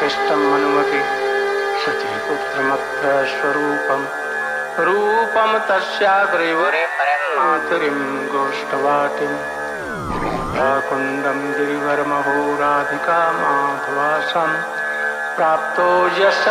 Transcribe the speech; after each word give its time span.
वसिष्ठम् 0.00 0.52
अनुमति। 0.54 1.00
शचीपुत्रमत्र 1.80 3.08
स्वरूपम् 3.30 4.04
रूपं 4.84 5.50
तस्याग्रैव 5.68 6.62
मातुरीं 7.36 7.98
गोष्ठवाटिम्। 8.28 9.36
कुण्डं 10.88 11.40
गिरिवरमहोराधिका 11.52 13.20
प्राप्तो 15.36 15.88
यस्य 16.08 16.50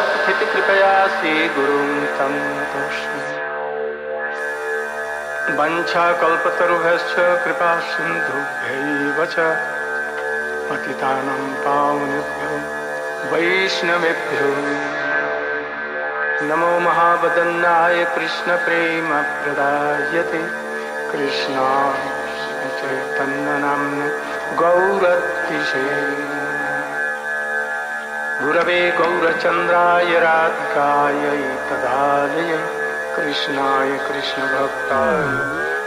कृपया 0.53 1.07
श्रीगुरुं 1.07 1.89
तं 2.17 2.35
तोष्मि 2.71 3.25
वञ्छाकल्पतरुभ्यश्च 5.59 7.15
कृपा 7.45 7.71
सिन्धुभ्यैव 7.79 9.25
च। 9.25 9.35
पतितानं 10.69 11.41
पावनेभ्यो 11.63 12.78
वैष्णवेभ्यो। 13.31 14.49
नमो 16.47 16.79
महावदन्नाय 16.79 18.05
कृष्णप्रेमप्रदायते। 18.05 20.41
कृष्णाय 21.11 22.03
चैतन्यनाम्न 22.79 23.99
गौरतिशे 24.55 25.89
गुरवे 28.45 28.91
गौरचन्द्राय 28.91 30.19
राधिकायै 30.19 31.67
तदालये। 31.69 32.59
कृष्णाय 33.15 33.89
कृष्णभक्ताय 33.89 35.23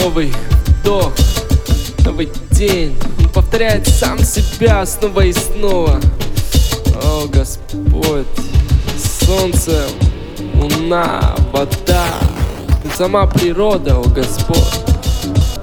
Новый 0.00 0.32
вдох, 0.66 1.12
новый 2.04 2.28
день. 2.52 2.96
Он 3.18 3.28
повторяет 3.30 3.88
сам 3.88 4.18
себя 4.22 4.86
снова 4.86 5.22
и 5.22 5.32
снова. 5.32 6.00
О, 7.02 7.26
Господь, 7.26 8.26
солнце, 8.96 9.86
луна, 10.54 11.34
вода. 11.52 12.06
Сама 12.96 13.26
природа, 13.26 13.96
о 13.96 14.04
Господь. 14.04 14.56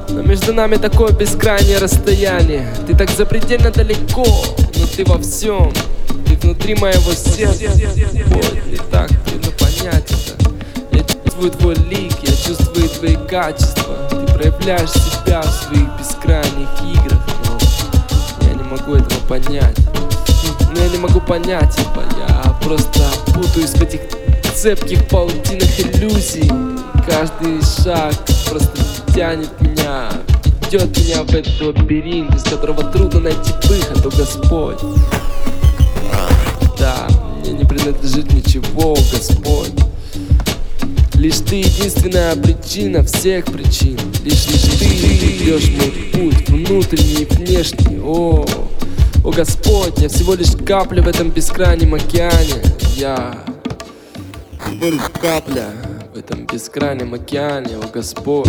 Но 0.10 0.22
между 0.22 0.54
нами 0.54 0.76
такое 0.76 1.12
бескрайнее 1.12 1.78
расстояние. 1.78 2.74
Ты 2.88 2.96
так 2.96 3.10
запредельно 3.12 3.72
далеко, 3.72 4.26
но 4.78 4.86
ты 4.96 5.06
во 5.06 5.18
всем. 5.20 5.72
Ты 6.28 6.36
внутри 6.36 6.76
моего 6.76 7.14
сердца, 7.14 7.68
Господь, 7.68 8.66
не 8.68 8.78
так 8.92 9.10
трудно 9.26 9.52
понять 9.52 10.12
это. 10.12 10.52
Я 10.92 11.04
чувствую 11.04 11.52
твой 11.52 11.76
лик, 11.76 12.14
я 12.24 12.36
чувствую 12.36 12.90
твои 12.90 13.16
качества. 13.28 13.96
Ты 14.10 14.25
проявляешь 14.36 14.92
себя 14.92 15.42
в 15.42 15.46
своих 15.46 15.88
бескрайних 15.98 16.68
играх 16.94 17.22
Но 18.42 18.48
я 18.48 18.54
не 18.54 18.64
могу 18.64 18.96
этого 18.96 19.20
понять. 19.28 19.78
Но 20.74 20.82
я 20.82 20.90
не 20.90 20.98
могу 20.98 21.22
понять 21.22 21.74
этого 21.80 22.04
Я 22.28 22.52
просто 22.62 23.00
путаюсь 23.34 23.72
в 23.72 23.82
этих 23.82 24.02
цепких 24.54 25.08
паутинах 25.08 25.80
иллюзий. 25.80 26.52
Каждый 27.08 27.62
шаг 27.62 28.14
просто 28.50 28.78
тянет 29.14 29.50
меня 29.62 30.10
Ведет 30.66 30.98
меня 30.98 31.24
в 31.24 31.30
этот 31.34 31.62
лабиринт 31.62 32.36
Из 32.36 32.44
которого 32.44 32.84
трудно 32.92 33.22
найти 33.22 33.54
выход, 33.70 34.06
о 34.06 34.10
Господь. 34.18 34.80
Да, 36.78 37.08
мне 37.40 37.54
не 37.54 37.64
принадлежит 37.64 38.32
ничего, 38.34 38.96
Господь. 39.12 39.72
Лишь 41.18 41.38
ты 41.38 41.56
единственная 41.56 42.36
причина 42.36 43.04
всех 43.04 43.46
причин. 43.46 43.98
Лишь 44.24 44.48
лишь 44.48 44.62
ты 44.78 44.86
ведешь 44.86 45.70
мой 45.70 45.92
путь 46.12 46.50
внутренний 46.50 47.24
и 47.24 47.26
внешний. 47.26 48.00
О, 48.00 48.46
о 49.24 49.32
Господь, 49.32 49.98
я 50.00 50.10
всего 50.10 50.34
лишь 50.34 50.52
капля 50.66 51.02
в 51.02 51.08
этом 51.08 51.30
бескрайнем 51.30 51.96
океане. 51.96 52.62
Я 52.96 53.44
лишь 54.82 55.10
капля 55.22 55.70
в 56.14 56.18
этом 56.18 56.46
бескрайнем 56.46 57.14
океане, 57.14 57.78
о 57.78 57.88
Господь 57.88 58.48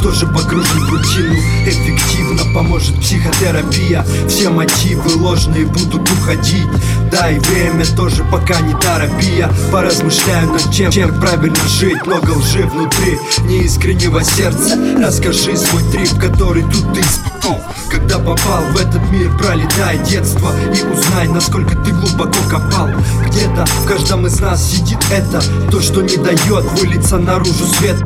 тоже 0.00 0.26
погружен 0.26 0.86
в 0.86 0.90
рутину. 0.90 1.34
Эффективно 1.66 2.54
поможет 2.54 3.00
психотерапия. 3.00 4.04
Все 4.28 4.50
мотивы 4.50 5.16
ложные 5.16 5.66
будут 5.66 6.10
уходить. 6.10 6.66
Дай 7.10 7.38
время 7.38 7.84
тоже 7.96 8.24
пока 8.24 8.60
не 8.60 8.74
терапия 8.74 9.50
Поразмышляю 9.72 10.52
над 10.52 10.70
тем, 10.70 10.90
чем 10.90 11.18
правильно 11.20 11.68
жить. 11.68 12.04
Много 12.06 12.30
лжи 12.32 12.66
внутри 12.66 13.18
неискреннего 13.44 14.22
сердца. 14.22 14.76
Расскажи 14.98 15.56
свой 15.56 15.82
трип, 15.90 16.18
который 16.20 16.62
тут 16.62 16.92
ты 16.94 17.00
испытал. 17.00 17.60
Когда 17.90 18.18
попал 18.18 18.62
в 18.72 18.76
этот 18.76 19.02
мир, 19.10 19.30
пролетай 19.38 19.98
детство 20.04 20.52
И 20.66 20.82
узнай, 20.82 21.28
насколько 21.28 21.74
ты 21.76 21.92
глубоко 21.92 22.38
копал. 22.50 22.88
Где-то 23.26 23.64
в 23.64 23.86
каждом 23.86 24.26
из 24.26 24.38
нас 24.40 24.62
сидит 24.62 24.98
это 25.10 25.42
То, 25.70 25.80
что 25.80 26.02
не 26.02 26.16
дает 26.16 26.64
вылиться 26.72 27.16
наружу 27.16 27.66
свет 27.78 27.96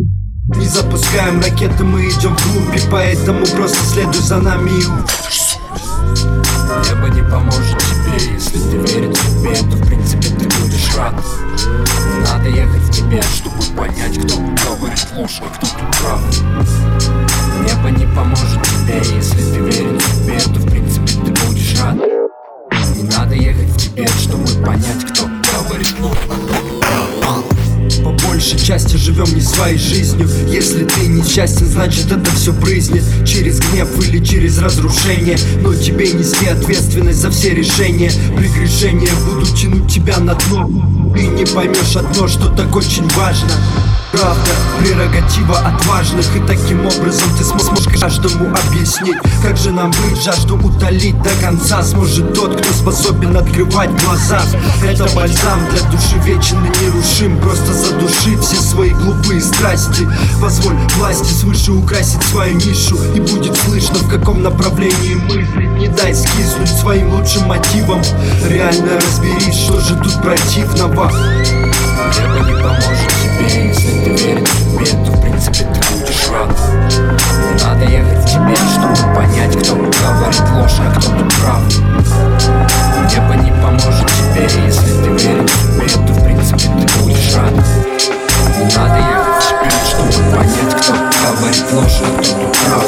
не 0.56 0.66
запускаем 0.66 1.40
ракеты, 1.40 1.84
мы 1.84 2.02
идем 2.08 2.36
вглубь 2.36 2.76
И 2.76 2.80
поэтому 2.90 3.44
просто 3.46 3.84
следуй 3.84 4.20
за 4.20 4.38
нами. 4.38 4.70
Небо 6.88 7.08
не 7.08 7.22
поможет 7.22 7.78
тебе, 7.78 8.34
если 8.34 8.58
ты 8.58 8.76
веришь 8.76 9.16
в 9.16 9.40
себе 9.40 9.54
То 9.54 9.76
в 9.76 9.86
принципе 9.86 10.28
ты 10.28 10.48
будешь 10.60 10.96
рад. 10.96 11.14
Надо 12.26 12.48
ехать 12.48 12.82
в 12.82 12.90
тебе, 12.90 13.22
чтобы 13.22 13.62
понять, 13.76 14.18
кто 14.18 14.36
говорит 14.36 15.06
ложь, 15.16 15.40
а 15.42 15.48
кто 15.54 15.66
тут 15.66 15.96
прав. 15.98 16.20
Небо 17.66 17.90
не 17.90 18.06
поможет 18.14 18.62
тебе, 18.62 18.98
если 19.14 19.42
ты 19.52 19.60
веришь 19.60 20.02
в 20.02 20.24
себе 20.24 20.38
То 20.40 20.60
в 20.60 20.70
принципе 20.70 21.06
ты 21.06 21.46
будешь 21.46 21.80
рад. 21.80 21.96
Не 22.96 23.02
надо 23.04 23.34
ехать 23.34 23.68
в 23.68 23.76
тебе, 23.76 24.06
чтобы 24.18 24.46
понять, 24.64 25.04
кто 25.10 25.28
говорит 25.68 25.94
ложь, 26.00 26.18
а 26.28 26.34
кто 26.34 26.51
по 28.02 28.10
большей 28.26 28.58
части 28.58 28.96
живем 28.96 29.32
не 29.34 29.40
своей 29.40 29.78
жизнью. 29.78 30.28
Если 30.48 30.84
ты 30.84 31.06
несчастен, 31.06 31.66
значит 31.66 32.10
это 32.10 32.30
все 32.32 32.52
брызнет 32.52 33.04
Через 33.24 33.60
гнев 33.60 33.88
или 34.06 34.24
через 34.24 34.58
разрушение. 34.58 35.38
Но 35.60 35.74
тебе 35.74 36.12
нести 36.12 36.46
ответственность 36.46 37.20
за 37.20 37.30
все 37.30 37.50
решения. 37.54 38.10
Прегрешения 38.36 39.12
будут 39.26 39.54
тянуть 39.56 39.92
тебя 39.92 40.18
на 40.18 40.34
дно. 40.34 40.68
Ты 41.14 41.26
не 41.26 41.44
поймешь 41.44 41.96
одно, 41.96 42.26
что 42.28 42.48
так 42.48 42.74
очень 42.74 43.08
важно. 43.16 43.50
Правда, 44.12 44.50
прерогатива 44.80 45.58
отважных. 45.60 46.26
И 46.36 46.40
таким 46.40 46.80
образом 46.86 47.28
ты 47.38 47.44
см- 47.44 47.62
сможешь 47.64 48.00
каждому 48.00 48.54
объяснить 48.54 49.16
Как 49.42 49.56
же 49.56 49.70
нам 49.70 49.90
быть, 49.90 50.22
жажду 50.22 50.56
утолить 50.56 51.16
до 51.22 51.30
конца 51.40 51.82
Сможет 51.82 52.34
тот, 52.34 52.60
кто 52.60 52.72
способен 52.74 53.36
открывать 53.36 53.90
глаза. 54.04 54.42
Это 54.84 55.04
бальзам 55.14 55.60
для 55.70 55.80
души 55.90 56.18
вечен 56.26 56.58
и 56.64 56.84
нерушим. 56.84 57.38
Просто 57.38 57.72
задуши 57.92 58.36
все 58.38 58.56
свои 58.56 58.90
глупые 58.90 59.40
страсти. 59.40 60.08
Позволь 60.40 60.76
власти 60.96 61.32
свыше 61.32 61.72
украсить 61.72 62.22
свою 62.24 62.54
нишу 62.56 62.98
И 63.14 63.20
будет 63.20 63.56
слышно 63.56 63.98
в 63.98 64.08
каком 64.08 64.42
направлении 64.42 65.14
мыслить. 65.14 65.70
Не 65.78 65.88
дай 65.88 66.14
скиснуть 66.14 66.68
своим 66.68 67.12
лучшим 67.12 67.46
мотивам 67.46 68.02
Реально 68.48 68.96
разберись, 68.96 69.56
что 69.56 69.80
же 69.80 69.96
тут 69.96 70.22
противного. 70.22 71.10
Небо 72.18 72.46
не 72.46 72.54
поможет 72.54 73.12
тебе, 73.22 73.68
если 73.68 74.04
ты 74.04 74.10
веришь 74.10 74.48
в 74.48 74.70
себе, 74.70 75.04
то 75.04 75.12
в 75.12 75.22
принципе 75.22 75.58
ты 75.58 75.80
будешь 75.92 76.28
рад. 76.30 76.58
Не 76.88 77.64
надо 77.64 77.84
ехать 77.84 78.24
к 78.24 78.28
тебе, 78.28 78.56
чтобы 78.56 79.14
понять, 79.14 79.56
кто 79.56 79.74
говорит 79.74 80.42
ложь, 80.54 80.78
а 80.80 80.94
кто 80.98 81.10
тут 81.10 81.34
прав 81.34 82.71
Небо 83.10 83.34
не 83.34 83.50
поможет 83.60 84.06
тебе, 84.12 84.44
если 84.64 84.92
ты 85.02 85.08
веришь 85.10 85.50
в 85.50 85.54
себе, 85.74 85.88
то 86.06 86.12
в 86.12 86.24
принципе 86.24 86.58
ты 86.58 86.98
будешь 87.00 87.34
рад. 87.34 87.52
Не 87.52 88.64
надо 88.76 88.98
ехать 88.98 89.38
вспять, 89.40 89.86
чтобы 89.88 90.12
понять, 90.30 90.74
кто 90.80 90.92
говорит 91.36 91.66
ложь, 91.72 92.00
а 92.00 92.06
кто 92.22 92.32
прав 92.64 92.86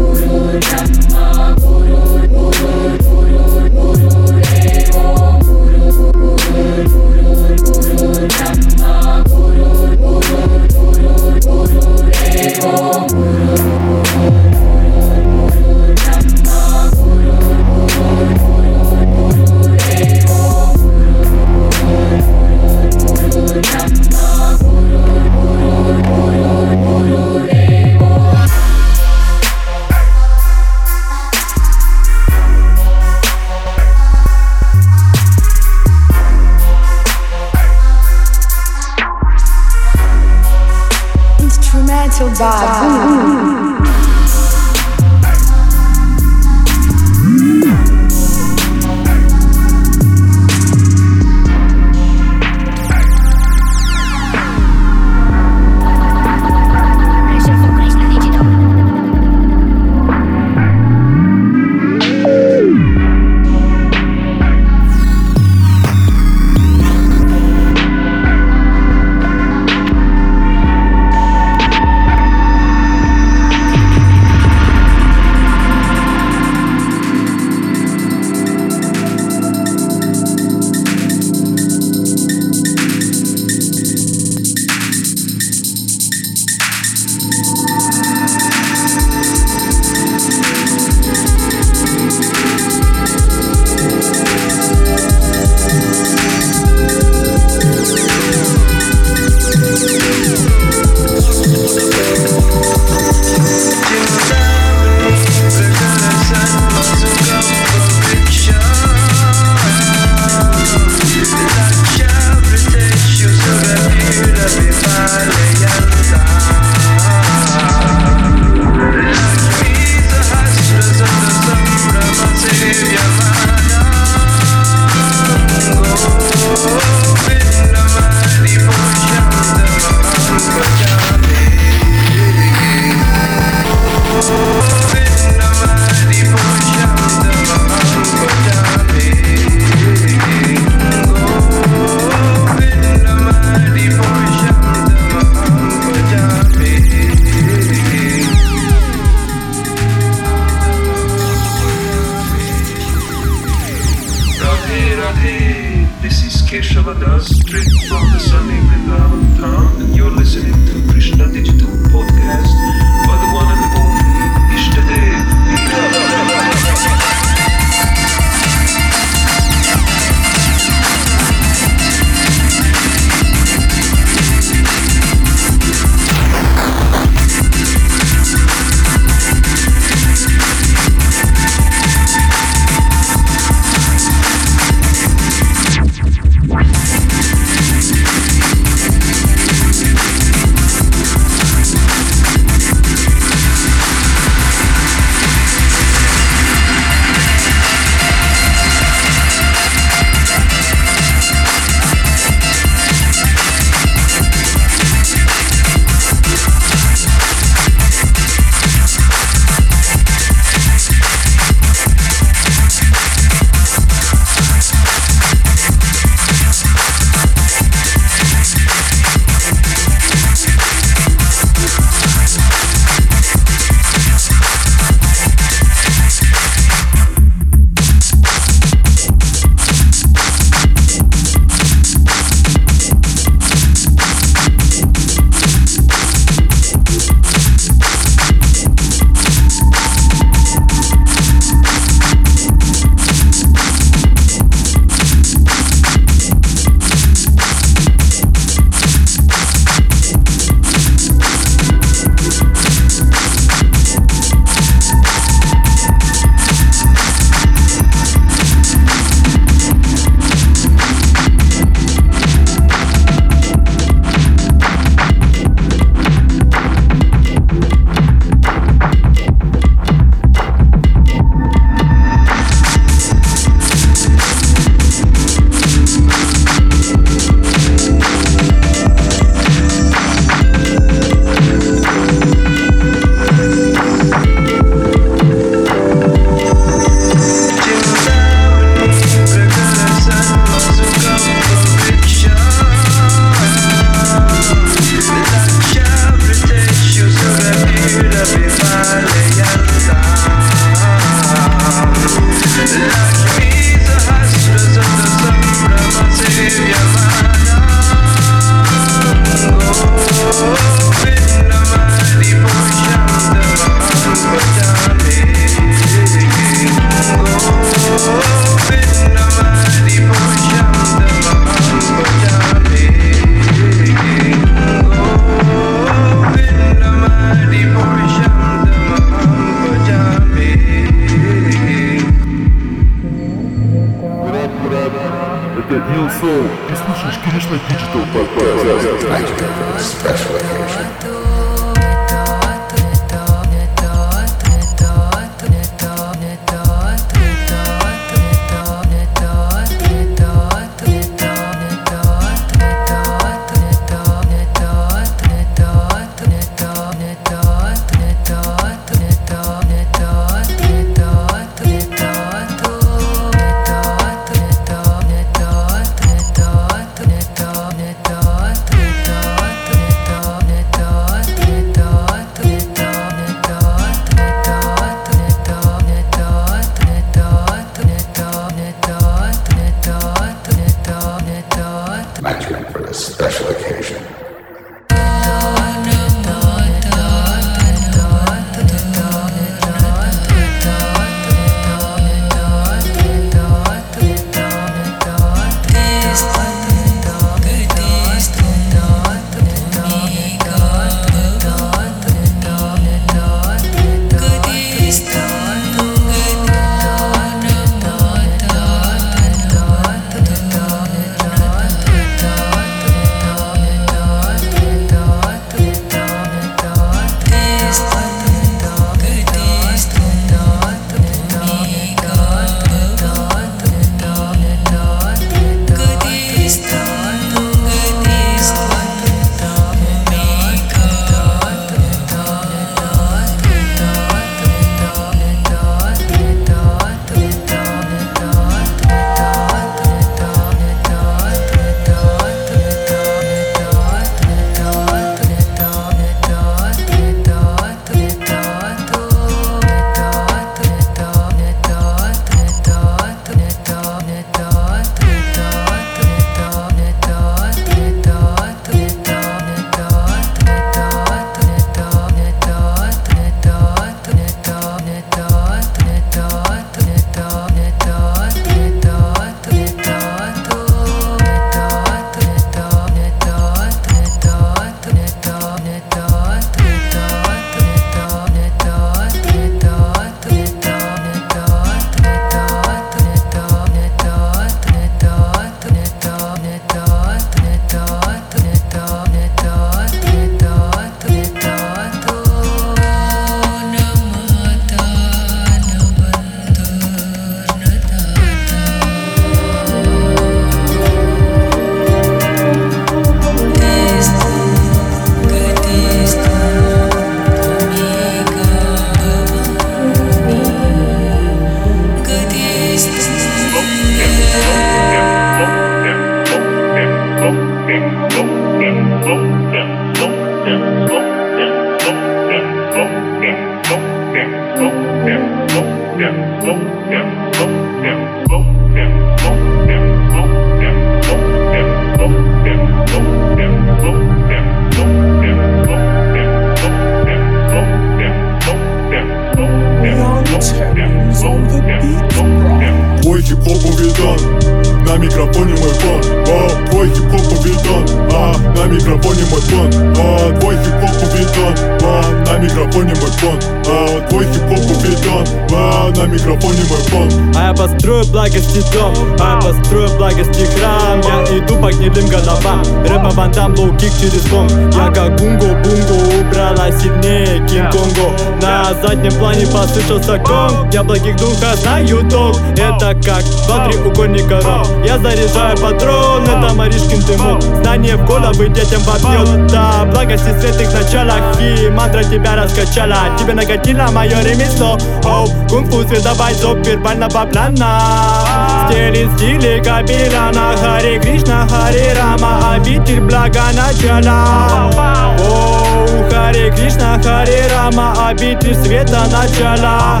построю 557.58 558.04
благости 558.06 558.62
дом, 558.72 558.94
а 559.18 559.40
построю 559.40 559.90
благости 559.98 560.46
храм. 560.56 561.00
Я 561.00 561.38
иду 561.38 561.56
по 561.56 561.72
гнилым 561.72 562.06
головам, 562.06 562.62
рэпа 562.84 563.10
вандам, 563.10 563.52
лоу-кик 563.54 563.90
через 564.00 564.24
бомб 564.26 564.50
Я 564.72 564.88
как 564.92 565.16
бунго-бунго, 565.16 566.20
убрала 566.20 566.70
сильнее 566.70 567.44
Кинг-Конго. 567.48 568.12
На 568.40 568.72
заднем 568.80 569.12
плане 569.18 569.46
послышался 569.46 570.18
гонг 570.18 570.72
Я 570.72 570.84
благих 570.84 571.16
духа 571.16 571.56
знаю 571.56 572.08
толк 572.08 572.36
Это 572.56 572.94
как 573.04 573.24
два 573.46 573.68
треугольника 573.68 574.40
ром. 574.40 574.84
Я 574.84 574.98
заряжаю 574.98 575.56
патрон, 575.58 576.22
это 576.22 576.54
Маришкин 576.54 577.00
дымок. 577.00 577.42
Знание 577.42 577.96
в 577.96 578.06
головы 578.06 578.48
детям 578.48 578.80
вобьет. 578.82 579.48
Да, 579.48 579.84
благости 579.92 580.28
в 580.28 580.40
светлых 580.40 580.72
началах 580.72 581.40
И 581.40 581.68
мантра 581.70 582.04
тебя 582.04 582.36
раскачала. 582.36 583.16
Тебе 583.18 583.34
нагодило 583.34 583.90
мое 583.90 584.22
ремесло. 584.22 584.78
Оу, 585.04 585.26
кунг-фу, 585.48 585.82
световой 585.88 586.34
зоб 586.34 586.64
вербального 586.64 587.24
плана 587.56 588.68
Стили 588.68 589.08
стили 589.16 589.62
капеляна 589.64 590.56
Хари 590.56 590.98
Кришна, 591.00 591.46
Хари 591.48 591.94
Рама. 591.96 592.54
Обитель 592.54 593.00
блага 593.00 593.50
начала. 593.54 594.70
Оу, 595.18 596.10
Хари 596.10 596.50
Кришна, 596.50 597.00
Хари 597.02 597.48
Рама. 597.50 598.08
Обитель 598.08 598.54
света 598.54 599.06
начала. 599.10 600.00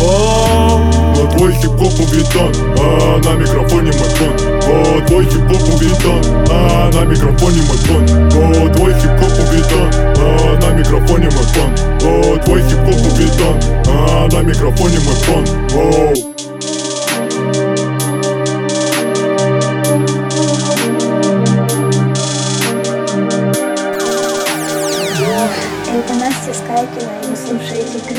Оу. 0.00 1.06
Но 1.16 1.26
твой 1.32 1.52
хип-хоп 1.54 1.98
уведен 2.00 2.52
а, 2.78 3.18
На 3.24 3.32
микрофоне 3.40 3.92
мой 3.92 4.08
фон. 4.16 4.34
О, 4.68 5.00
Твой 5.06 5.24
хип-хоп 5.24 5.74
уведен 5.74 6.20
а, 6.50 6.90
На 6.92 7.04
микрофоне 7.06 7.62
мой 7.62 7.78
фон. 7.78 8.04
О, 8.04 8.68
Твой 8.74 8.92
хип-хоп 8.92 9.32
уведен 9.32 9.90
а, 10.18 10.58
На 10.60 10.74
микрофоне 10.74 11.30
мой 11.30 11.44
фон. 11.54 11.72
О, 12.02 12.36
Твой 12.44 12.60
хип-хоп 12.62 13.12
уведен 13.12 13.60
а, 13.88 14.28
На 14.30 14.42
микрофоне 14.42 14.98
мой 15.00 15.16
Оу. 15.74 16.35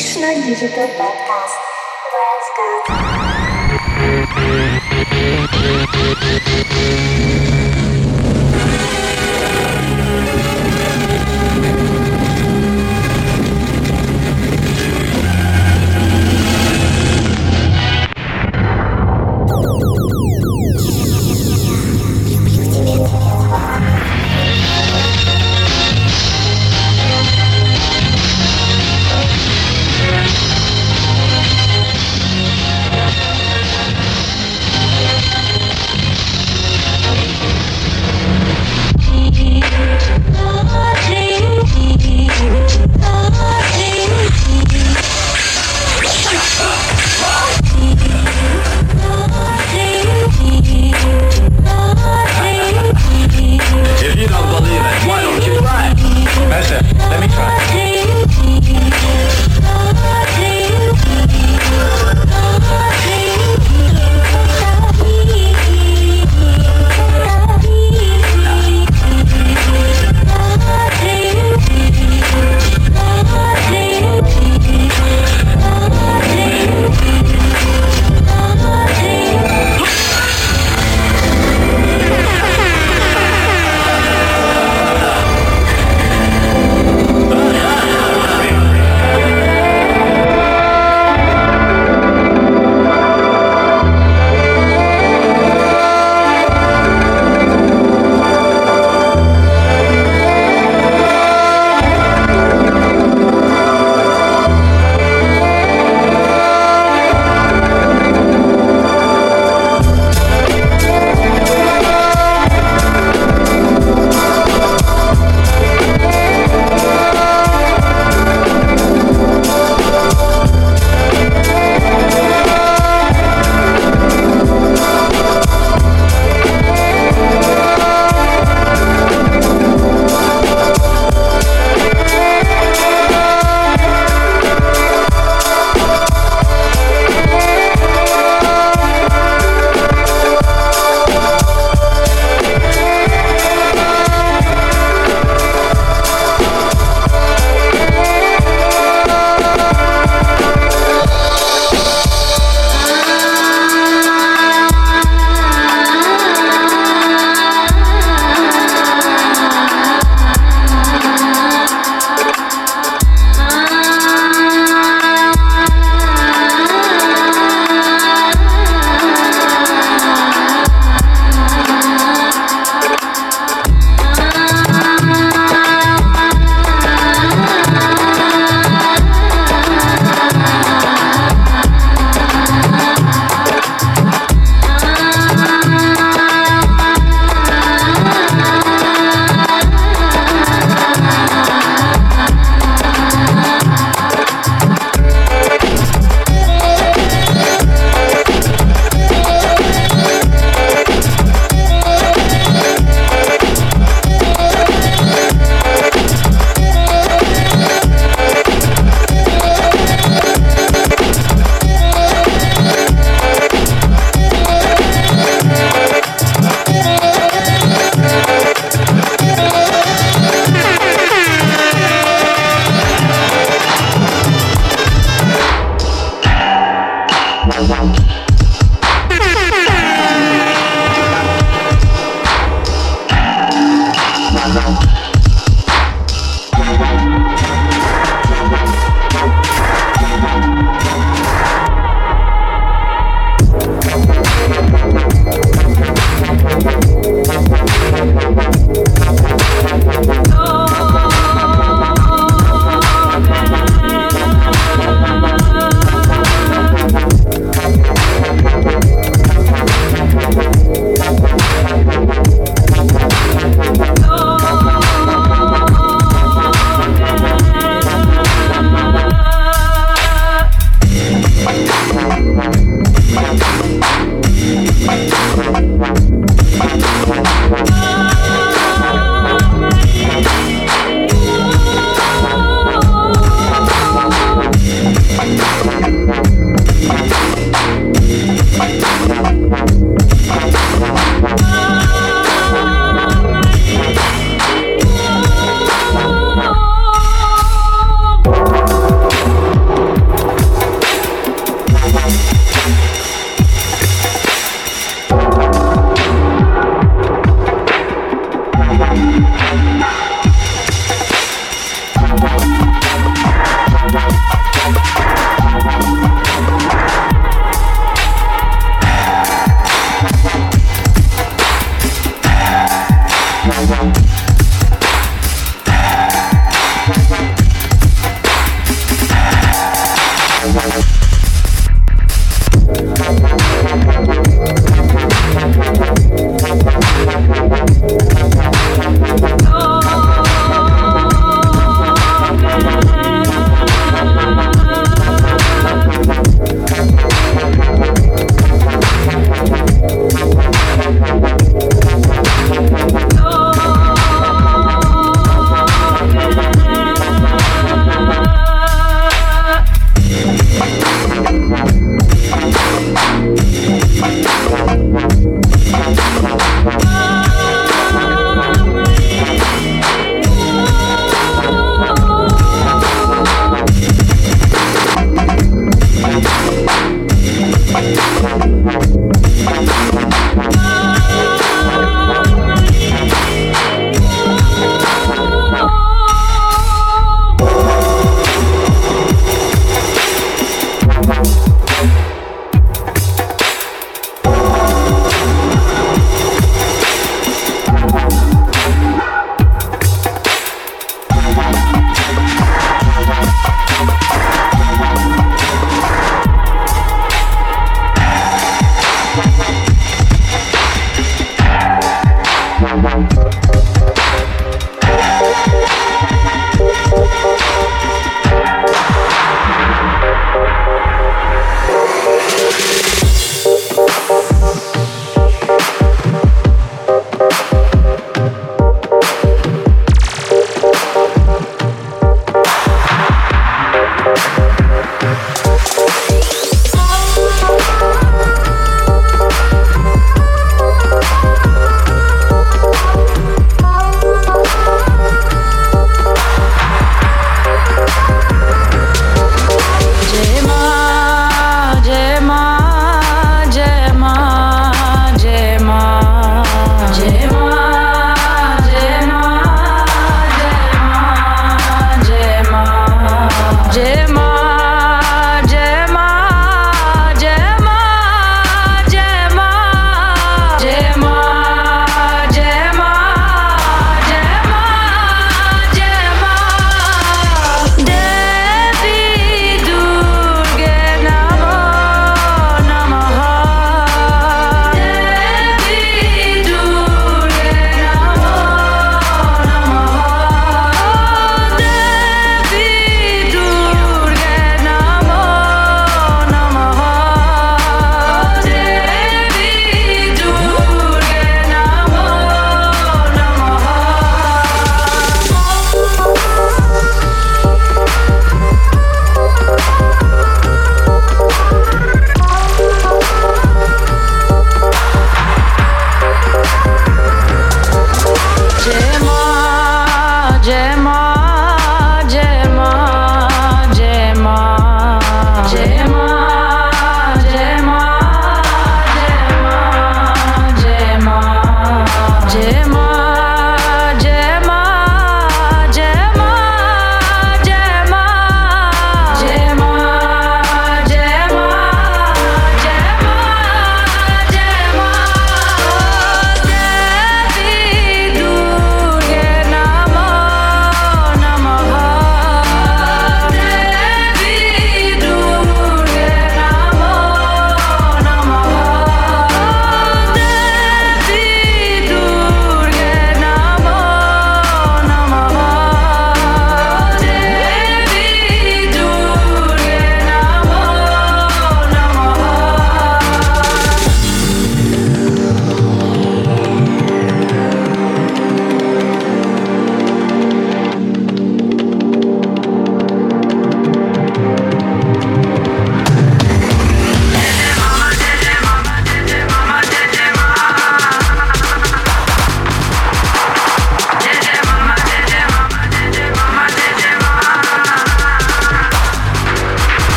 Krishna 0.00 0.32
Digital 0.32 0.88
Podcast. 0.96 1.60
Let's 2.16 2.48
go. 2.56 2.80